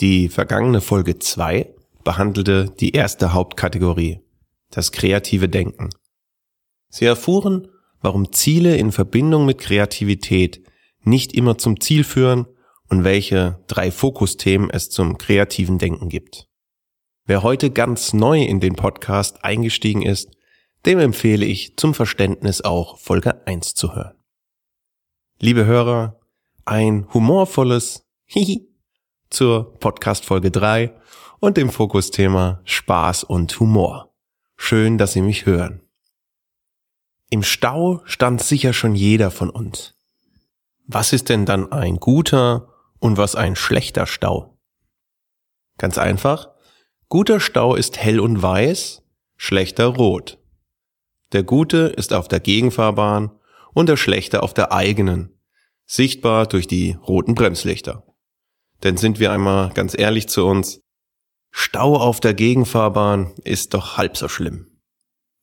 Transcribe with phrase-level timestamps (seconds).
[0.00, 4.20] Die vergangene Folge 2 behandelte die erste Hauptkategorie,
[4.70, 5.90] das kreative Denken.
[6.88, 7.68] Sie erfuhren,
[8.00, 10.62] warum Ziele in Verbindung mit Kreativität
[11.02, 12.46] nicht immer zum Ziel führen
[12.88, 16.46] und welche drei Fokusthemen es zum kreativen Denken gibt.
[17.26, 20.30] Wer heute ganz neu in den Podcast eingestiegen ist,
[20.86, 24.16] dem empfehle ich zum Verständnis auch Folge 1 zu hören.
[25.38, 26.18] Liebe Hörer,
[26.64, 28.69] ein humorvolles Hihi
[29.30, 30.92] zur Podcast Folge 3
[31.38, 34.12] und dem Fokusthema Spaß und Humor.
[34.56, 35.80] Schön, dass Sie mich hören.
[37.30, 39.94] Im Stau stand sicher schon jeder von uns.
[40.86, 44.58] Was ist denn dann ein guter und was ein schlechter Stau?
[45.78, 46.48] Ganz einfach.
[47.08, 49.02] Guter Stau ist hell und weiß,
[49.36, 50.38] schlechter rot.
[51.32, 53.30] Der gute ist auf der Gegenfahrbahn
[53.72, 55.40] und der schlechte auf der eigenen,
[55.86, 58.09] sichtbar durch die roten Bremslichter.
[58.82, 60.80] Denn sind wir einmal ganz ehrlich zu uns,
[61.52, 64.66] Stau auf der Gegenfahrbahn ist doch halb so schlimm.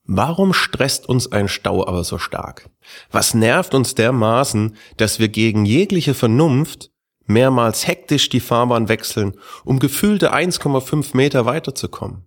[0.06, 2.70] Warum stresst uns ein Stau aber so stark?
[3.12, 6.92] Was nervt uns dermaßen, dass wir gegen jegliche Vernunft
[7.26, 12.26] mehrmals hektisch die Fahrbahn wechseln, um gefühlte 1,5 Meter weiterzukommen?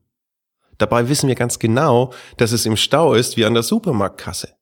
[0.77, 4.57] Dabei wissen wir ganz genau, dass es im Stau ist wie an der Supermarktkasse.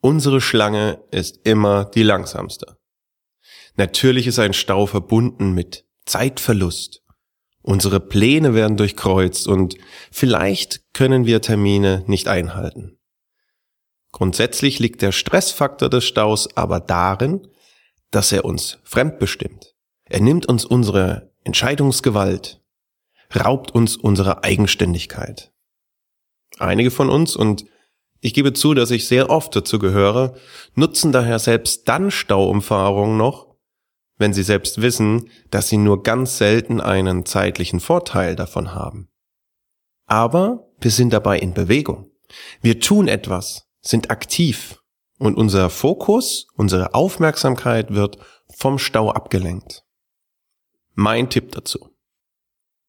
[0.00, 2.77] Unsere Schlange ist immer die langsamste.
[3.78, 7.04] Natürlich ist ein Stau verbunden mit Zeitverlust.
[7.62, 9.76] Unsere Pläne werden durchkreuzt und
[10.10, 12.98] vielleicht können wir Termine nicht einhalten.
[14.10, 17.46] Grundsätzlich liegt der Stressfaktor des Staus aber darin,
[18.10, 19.76] dass er uns fremdbestimmt.
[20.06, 22.60] Er nimmt uns unsere Entscheidungsgewalt,
[23.32, 25.52] raubt uns unsere Eigenständigkeit.
[26.58, 27.64] Einige von uns, und
[28.20, 30.34] ich gebe zu, dass ich sehr oft dazu gehöre,
[30.74, 33.47] nutzen daher selbst dann Stauumfahrungen noch,
[34.18, 39.08] wenn sie selbst wissen, dass sie nur ganz selten einen zeitlichen Vorteil davon haben.
[40.06, 42.10] Aber wir sind dabei in Bewegung.
[42.60, 44.82] Wir tun etwas, sind aktiv
[45.18, 48.18] und unser Fokus, unsere Aufmerksamkeit wird
[48.48, 49.84] vom Stau abgelenkt.
[50.94, 51.94] Mein Tipp dazu.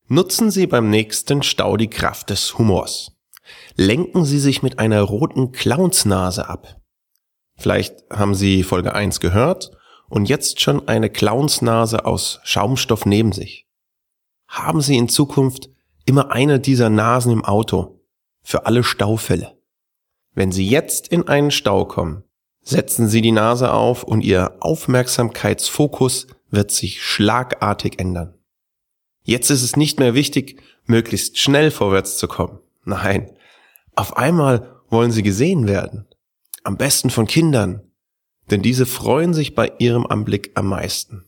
[0.07, 3.11] Nutzen Sie beim nächsten Stau die Kraft des Humors.
[3.75, 6.81] Lenken Sie sich mit einer roten Clownsnase ab.
[7.55, 9.71] Vielleicht haben Sie Folge 1 gehört
[10.09, 13.67] und jetzt schon eine Clownsnase aus Schaumstoff neben sich.
[14.47, 15.69] Haben Sie in Zukunft
[16.05, 18.01] immer eine dieser Nasen im Auto
[18.41, 19.57] für alle Staufälle.
[20.33, 22.23] Wenn Sie jetzt in einen Stau kommen,
[22.61, 28.33] setzen Sie die Nase auf und Ihr Aufmerksamkeitsfokus wird sich schlagartig ändern.
[29.23, 32.59] Jetzt ist es nicht mehr wichtig, möglichst schnell vorwärts zu kommen.
[32.83, 33.31] Nein,
[33.95, 36.07] auf einmal wollen Sie gesehen werden.
[36.63, 37.88] Am besten von Kindern,
[38.49, 41.25] denn diese freuen sich bei ihrem Anblick am meisten.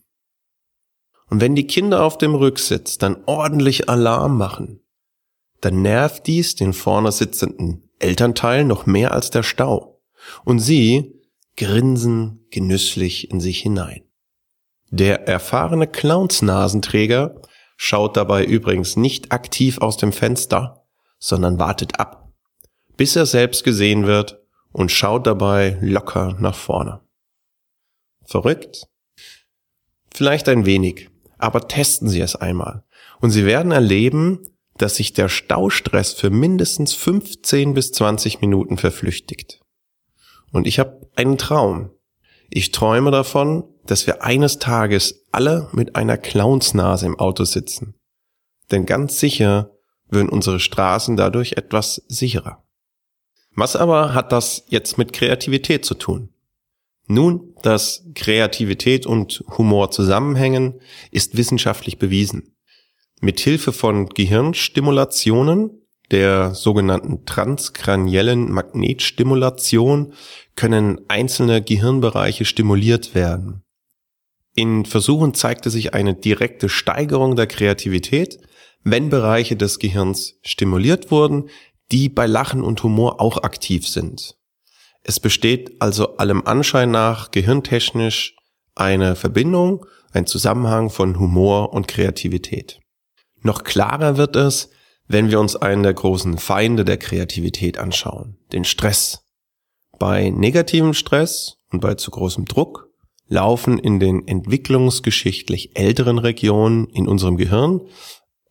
[1.29, 4.81] Und wenn die Kinder auf dem Rücksitz dann ordentlich Alarm machen,
[5.61, 10.01] dann nervt dies den vorne sitzenden Elternteil noch mehr als der Stau.
[10.43, 11.21] Und sie
[11.55, 14.03] grinsen genüsslich in sich hinein.
[14.89, 17.41] Der erfahrene Clownsnasenträger
[17.77, 20.85] schaut dabei übrigens nicht aktiv aus dem Fenster,
[21.17, 22.33] sondern wartet ab,
[22.97, 24.41] bis er selbst gesehen wird
[24.73, 27.01] und schaut dabei locker nach vorne.
[28.25, 28.87] Verrückt?
[30.13, 32.83] Vielleicht ein wenig, aber testen Sie es einmal.
[33.19, 34.39] Und Sie werden erleben,
[34.77, 39.61] dass sich der Staustress für mindestens 15 bis 20 Minuten verflüchtigt.
[40.51, 41.91] Und ich habe einen Traum.
[42.49, 47.95] Ich träume davon, dass wir eines Tages alle mit einer Clownsnase im Auto sitzen.
[48.71, 49.71] Denn ganz sicher
[50.09, 52.63] würden unsere Straßen dadurch etwas sicherer.
[53.56, 56.31] Was aber hat das jetzt mit Kreativität zu tun?
[57.07, 60.80] Nun, dass Kreativität und Humor zusammenhängen,
[61.12, 62.56] ist wissenschaftlich bewiesen.
[63.19, 70.13] Mit Hilfe von Gehirnstimulationen, der sogenannten transkraniellen Magnetstimulation,
[70.56, 73.63] können einzelne Gehirnbereiche stimuliert werden.
[74.56, 78.39] In Versuchen zeigte sich eine direkte Steigerung der Kreativität,
[78.83, 81.50] wenn Bereiche des Gehirns stimuliert wurden,
[81.92, 84.38] die bei Lachen und Humor auch aktiv sind.
[85.03, 88.36] Es besteht also allem Anschein nach gehirntechnisch
[88.75, 92.80] eine Verbindung, ein Zusammenhang von Humor und Kreativität.
[93.42, 94.69] Noch klarer wird es,
[95.07, 99.25] wenn wir uns einen der großen Feinde der Kreativität anschauen, den Stress.
[99.98, 102.88] Bei negativem Stress und bei zu großem Druck
[103.27, 107.81] laufen in den entwicklungsgeschichtlich älteren Regionen in unserem Gehirn,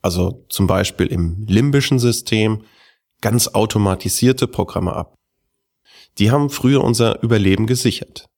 [0.03, 2.65] also zum Beispiel im limbischen System,
[3.21, 5.15] ganz automatisierte Programme ab.
[6.19, 8.29] Die haben früher unser Überleben gesichert.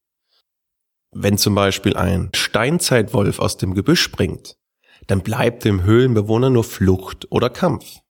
[1.10, 4.56] Wenn zum Beispiel ein Steinzeitwolf aus dem Gebüsch springt,
[5.06, 8.00] dann bleibt dem Höhlenbewohner nur Flucht oder Kampf.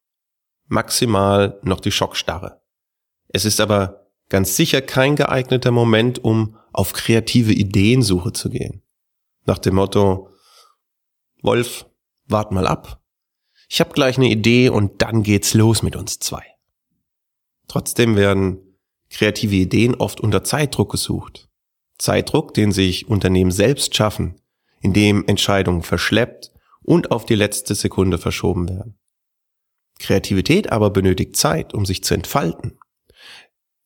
[0.69, 2.62] Maximal noch die Schockstarre.
[3.29, 8.82] Es ist aber ganz sicher kein geeigneter Moment, um auf kreative Ideensuche zu gehen.
[9.44, 10.31] Nach dem Motto,
[11.43, 11.87] Wolf,
[12.26, 13.03] wart mal ab.
[13.69, 16.44] Ich habe gleich eine Idee und dann geht's los mit uns zwei.
[17.69, 18.71] Trotzdem werden
[19.12, 21.49] kreative Ideen oft unter Zeitdruck gesucht.
[21.99, 24.41] Zeitdruck, den sich Unternehmen selbst schaffen,
[24.81, 26.50] indem Entscheidungen verschleppt
[26.82, 28.99] und auf die letzte Sekunde verschoben werden.
[29.99, 32.79] Kreativität aber benötigt Zeit, um sich zu entfalten.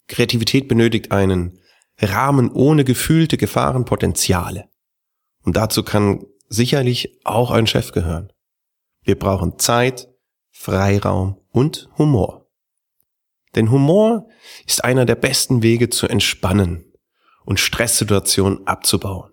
[0.09, 1.59] Kreativität benötigt einen
[1.99, 4.69] Rahmen ohne gefühlte Gefahrenpotenziale.
[5.43, 8.33] Und dazu kann sicherlich auch ein Chef gehören.
[9.03, 10.09] Wir brauchen Zeit,
[10.51, 12.46] Freiraum und Humor.
[13.57, 14.29] Denn Humor
[14.67, 16.93] ist einer der besten Wege zu entspannen
[17.45, 19.33] und Stresssituationen abzubauen.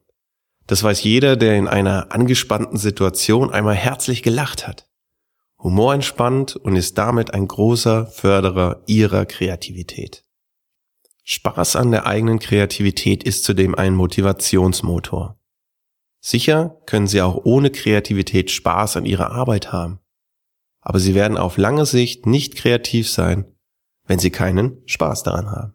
[0.65, 4.89] Das weiß jeder, der in einer angespannten Situation einmal herzlich gelacht hat.
[5.59, 10.23] Humor entspannt und ist damit ein großer Förderer ihrer Kreativität.
[11.25, 15.39] Spaß an der eigenen Kreativität ist zudem ein Motivationsmotor.
[16.19, 19.99] Sicher können Sie auch ohne Kreativität Spaß an Ihrer Arbeit haben.
[20.81, 23.52] Aber Sie werden auf lange Sicht nicht kreativ sein,
[24.07, 25.73] wenn Sie keinen Spaß daran haben.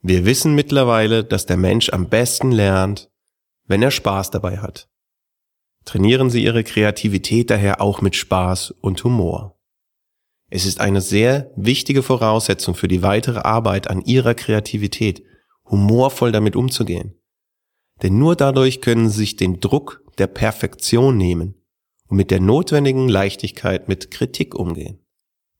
[0.00, 3.10] Wir wissen mittlerweile, dass der Mensch am besten lernt,
[3.66, 4.88] wenn er Spaß dabei hat.
[5.84, 9.58] Trainieren Sie Ihre Kreativität daher auch mit Spaß und Humor.
[10.50, 15.22] Es ist eine sehr wichtige Voraussetzung für die weitere Arbeit an Ihrer Kreativität,
[15.64, 17.14] humorvoll damit umzugehen.
[18.02, 21.54] Denn nur dadurch können Sie sich den Druck der Perfektion nehmen
[22.08, 24.98] und mit der notwendigen Leichtigkeit mit Kritik umgehen.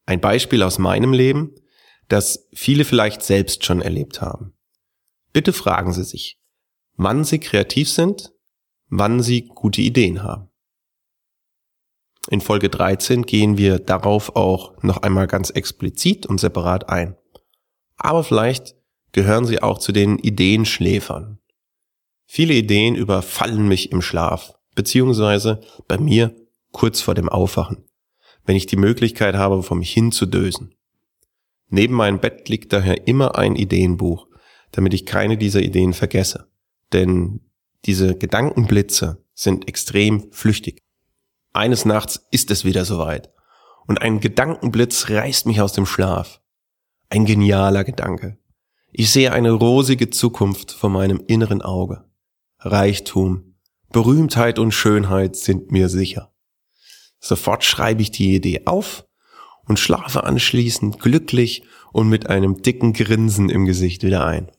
[0.04, 1.54] Ein Beispiel aus meinem Leben,
[2.12, 4.52] das viele vielleicht selbst schon erlebt haben.
[5.32, 6.38] Bitte fragen Sie sich,
[6.96, 8.32] wann sie kreativ sind,
[8.88, 10.50] wann sie gute Ideen haben.
[12.28, 17.16] In Folge 13 gehen wir darauf auch noch einmal ganz explizit und separat ein.
[17.96, 18.76] Aber vielleicht
[19.12, 21.38] gehören sie auch zu den Ideenschläfern.
[22.26, 26.36] Viele Ideen überfallen mich im Schlaf, beziehungsweise bei mir
[26.70, 27.88] kurz vor dem Aufwachen,
[28.44, 30.74] wenn ich die Möglichkeit habe, vor mich hin zu dösen.
[31.74, 34.28] Neben meinem Bett liegt daher immer ein Ideenbuch,
[34.72, 36.50] damit ich keine dieser Ideen vergesse.
[36.92, 37.40] Denn
[37.86, 40.82] diese Gedankenblitze sind extrem flüchtig.
[41.54, 43.30] Eines Nachts ist es wieder soweit.
[43.86, 46.42] Und ein Gedankenblitz reißt mich aus dem Schlaf.
[47.08, 48.36] Ein genialer Gedanke.
[48.92, 52.04] Ich sehe eine rosige Zukunft vor meinem inneren Auge.
[52.58, 53.56] Reichtum,
[53.90, 56.34] Berühmtheit und Schönheit sind mir sicher.
[57.18, 59.06] Sofort schreibe ich die Idee auf
[59.66, 61.62] und schlafe anschließend glücklich
[61.92, 64.50] und mit einem dicken Grinsen im Gesicht wieder ein.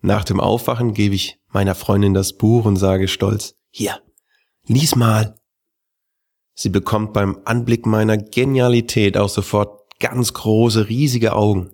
[0.00, 4.00] Nach dem Aufwachen gebe ich meiner Freundin das Buch und sage stolz, hier,
[4.66, 5.36] lies mal.
[6.54, 11.70] Sie bekommt beim Anblick meiner Genialität auch sofort ganz große, riesige Augen.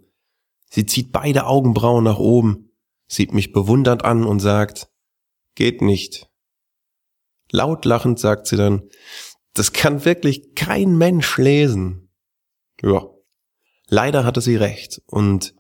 [0.71, 2.71] Sie zieht beide Augenbrauen nach oben,
[3.09, 4.89] sieht mich bewundernd an und sagt,
[5.55, 6.29] geht nicht.
[7.51, 8.83] Laut lachend sagt sie dann,
[9.59, 12.09] das kann wirklich kein Mensch lesen.
[12.83, 13.07] Ja,
[13.89, 15.55] leider hatte sie recht und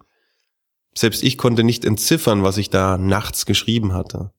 [0.95, 4.33] selbst ich konnte nicht entziffern, was ich da nachts geschrieben hatte.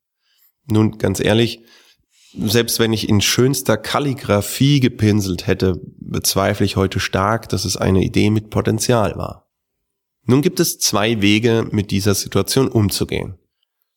[0.65, 1.61] Nun, ganz ehrlich,
[2.37, 8.03] selbst wenn ich in schönster Kalligraphie gepinselt hätte, bezweifle ich heute stark, dass es eine
[8.03, 9.49] Idee mit Potenzial war.
[10.25, 13.39] Nun gibt es zwei Wege, mit dieser Situation umzugehen.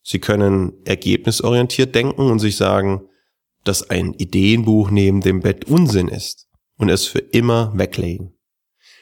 [0.03, 3.03] Sie können ergebnisorientiert denken und sich sagen,
[3.65, 8.35] dass ein Ideenbuch neben dem Bett Unsinn ist und es für immer weglegen.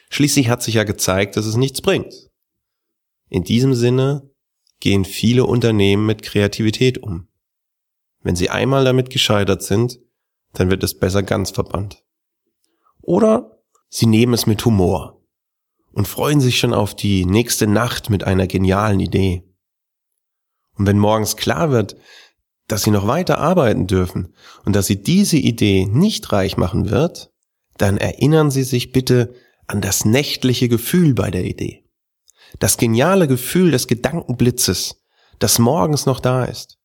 [0.09, 2.13] Schließlich hat sich ja gezeigt, dass es nichts bringt.
[3.29, 4.29] In diesem Sinne
[4.79, 7.27] gehen viele Unternehmen mit Kreativität um.
[8.21, 9.99] Wenn sie einmal damit gescheitert sind,
[10.53, 12.03] dann wird es besser ganz verbannt.
[13.01, 15.21] Oder sie nehmen es mit Humor
[15.93, 19.43] und freuen sich schon auf die nächste Nacht mit einer genialen Idee.
[20.77, 21.95] Und wenn morgens klar wird,
[22.71, 27.31] dass sie noch weiter arbeiten dürfen und dass sie diese Idee nicht reich machen wird,
[27.77, 29.33] dann erinnern Sie sich bitte
[29.67, 31.83] an das nächtliche Gefühl bei der Idee.
[32.59, 35.01] Das geniale Gefühl des Gedankenblitzes,
[35.39, 36.77] das morgens noch da ist.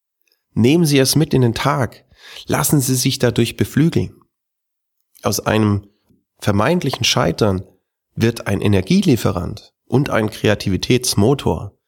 [0.55, 2.05] Nehmen Sie es mit in den Tag.
[2.47, 4.14] Lassen Sie sich dadurch beflügeln.
[5.23, 5.87] Aus einem
[6.38, 7.64] vermeintlichen Scheitern
[8.14, 11.78] wird ein Energielieferant und ein Kreativitätsmotor.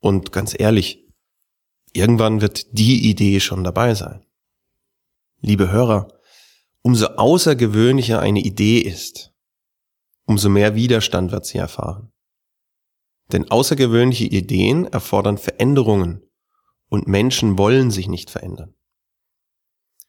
[0.00, 1.09] Und ganz ehrlich,
[1.92, 4.24] irgendwann wird die Idee schon dabei sein.
[5.40, 6.08] Liebe Hörer,
[6.82, 9.32] umso außergewöhnlicher eine Idee ist,
[10.26, 12.12] umso mehr Widerstand wird sie erfahren.
[13.32, 16.22] Denn außergewöhnliche Ideen erfordern Veränderungen
[16.88, 18.74] und Menschen wollen sich nicht verändern.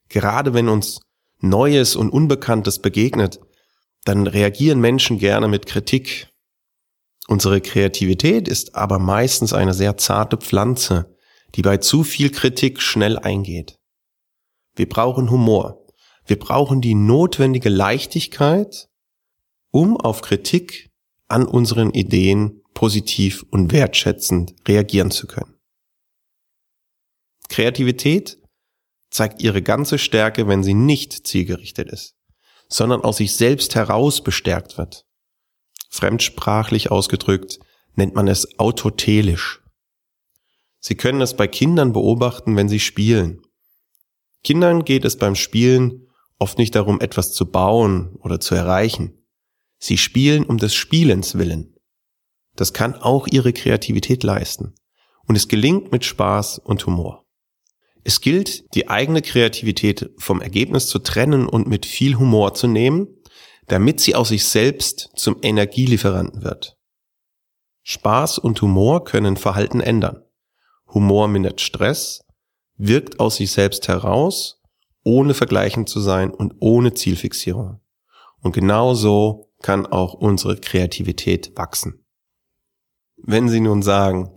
[0.10, 1.00] Gerade wenn uns
[1.40, 3.40] Neues und Unbekanntes begegnet,
[4.04, 6.30] dann reagieren Menschen gerne mit Kritik.
[7.28, 11.16] Unsere Kreativität ist aber meistens eine sehr zarte Pflanze,
[11.56, 13.78] die bei zu viel Kritik schnell eingeht.
[14.76, 15.86] Wir brauchen Humor.
[16.26, 18.88] Wir brauchen die notwendige Leichtigkeit,
[19.72, 20.90] um auf Kritik
[21.28, 25.56] an unseren Ideen positiv und wertschätzend reagieren zu können.
[27.50, 28.38] Kreativität
[29.10, 32.16] zeigt ihre ganze Stärke, wenn sie nicht zielgerichtet ist,
[32.70, 35.06] sondern aus sich selbst heraus bestärkt wird.
[35.90, 37.60] Fremdsprachlich ausgedrückt
[37.96, 39.61] nennt man es autotelisch.
[40.82, 43.42] Sie können es bei Kindern beobachten, wenn sie spielen.
[44.44, 46.08] Kindern geht es beim Spielen
[46.40, 49.26] oft nicht darum, etwas zu bauen oder zu erreichen.
[49.78, 51.76] Sie spielen um des Spielens willen.
[52.56, 54.74] Das kann auch ihre Kreativität leisten.
[55.28, 57.26] Und es gelingt mit Spaß und Humor.
[58.04, 63.08] Es gilt, die eigene Kreativität vom Ergebnis zu trennen und mit viel Humor zu nehmen,
[63.68, 66.76] damit sie aus sich selbst zum Energielieferanten wird.
[67.84, 70.24] Spaß und Humor können Verhalten ändern.
[70.94, 72.26] Humor mindert Stress,
[72.78, 74.62] wirkt aus sich selbst heraus,
[75.04, 77.80] ohne vergleichend zu sein und ohne Zielfixierung.
[78.42, 82.06] Und genau so kann auch unsere Kreativität wachsen.
[83.18, 84.32] Wenn Sie nun sagen,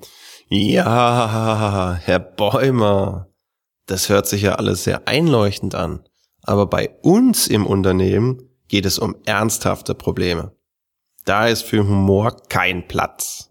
[0.49, 3.29] ja, Herr Bäumer,
[3.87, 6.07] das hört sich ja alles sehr einleuchtend an.
[6.43, 10.55] Aber bei uns im Unternehmen geht es um ernsthafte Probleme.
[11.25, 13.51] Da ist für Humor kein Platz.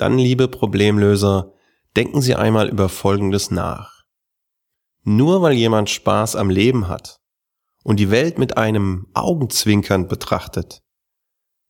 [0.00, 1.52] Dann, liebe Problemlöser,
[1.94, 4.02] denken Sie einmal über Folgendes nach.
[5.02, 7.20] Nur weil jemand Spaß am Leben hat
[7.84, 10.82] und die Welt mit einem Augenzwinkern betrachtet,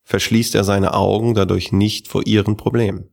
[0.05, 3.13] verschließt er seine Augen dadurch nicht vor ihren Problemen.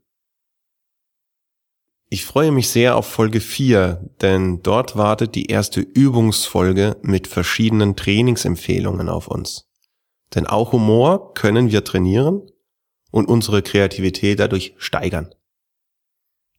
[2.09, 7.95] Ich freue mich sehr auf Folge 4, denn dort wartet die erste Übungsfolge mit verschiedenen
[7.95, 9.67] Trainingsempfehlungen auf uns.
[10.35, 12.43] Denn auch Humor können wir trainieren
[13.11, 15.33] und unsere Kreativität dadurch steigern.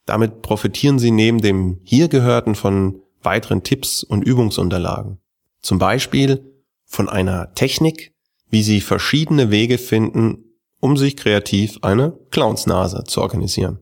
[0.05, 5.19] Damit profitieren Sie neben dem hier gehörten von weiteren Tipps und Übungsunterlagen.
[5.61, 8.13] Zum Beispiel von einer Technik,
[8.49, 10.45] wie Sie verschiedene Wege finden,
[10.79, 13.79] um sich kreativ eine Clownsnase zu organisieren.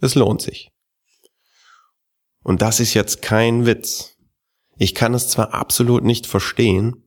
[0.00, 0.70] Es lohnt sich.
[2.42, 4.16] Und das ist jetzt kein Witz.
[4.78, 7.04] Ich kann es zwar absolut nicht verstehen,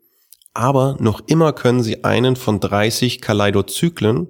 [0.53, 4.27] aber noch immer können Sie einen von 30 Kaleidozyklen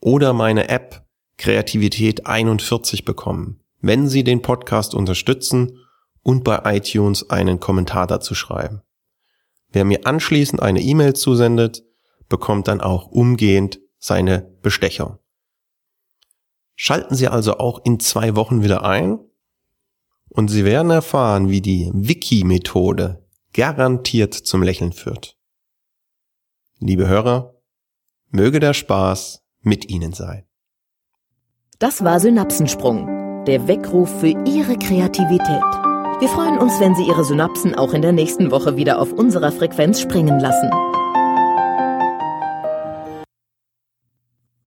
[0.00, 1.04] oder meine App
[1.36, 5.78] Kreativität 41 bekommen, wenn Sie den Podcast unterstützen
[6.26, 8.82] und bei iTunes einen Kommentar dazu schreiben.
[9.68, 11.84] Wer mir anschließend eine E-Mail zusendet,
[12.28, 15.18] bekommt dann auch umgehend seine Bestechung.
[16.74, 19.20] Schalten Sie also auch in zwei Wochen wieder ein
[20.28, 25.38] und Sie werden erfahren, wie die Wiki-Methode garantiert zum Lächeln führt.
[26.80, 27.54] Liebe Hörer,
[28.30, 30.44] möge der Spaß mit Ihnen sein.
[31.78, 35.85] Das war Synapsensprung, der Weckruf für Ihre Kreativität.
[36.18, 39.52] Wir freuen uns, wenn Sie Ihre Synapsen auch in der nächsten Woche wieder auf unserer
[39.52, 40.70] Frequenz springen lassen.